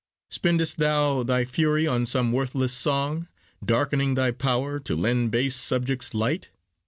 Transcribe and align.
Spend'st 0.31 0.77
thou 0.79 1.21
thy 1.21 1.45
fury 1.45 1.85
on 1.85 2.07
some 2.07 2.31
worthless 2.31 2.73
song, 2.73 3.27
Darkening 3.63 4.15
thy 4.15 4.31
power 4.31 4.79
to 4.79 4.95
lend 4.95 5.29
base 5.29 5.55
subjects 5.55 6.15
light? 6.15 6.49